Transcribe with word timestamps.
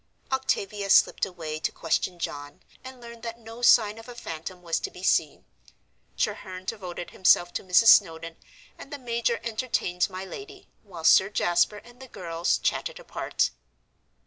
Octavia 0.31 0.89
slipped 0.89 1.27
away 1.27 1.59
to 1.59 1.71
question 1.71 2.17
John, 2.17 2.61
and 2.83 2.99
learn 2.99 3.21
that 3.21 3.37
no 3.37 3.61
sign 3.61 3.99
of 3.99 4.09
a 4.09 4.15
phantom 4.15 4.63
was 4.63 4.79
to 4.79 4.89
be 4.89 5.03
seen. 5.03 5.45
Treherne 6.17 6.65
devoted 6.65 7.11
himself 7.11 7.53
to 7.53 7.63
Mrs. 7.63 7.89
Snowdon, 7.89 8.37
and 8.79 8.91
the 8.91 8.97
major 8.97 9.39
entertained 9.43 10.09
my 10.09 10.25
lady, 10.25 10.67
while 10.81 11.03
Sir 11.03 11.29
Jasper 11.29 11.77
and 11.77 12.01
the 12.01 12.07
girls 12.07 12.57
chatted 12.57 12.97
apart. 12.99 13.51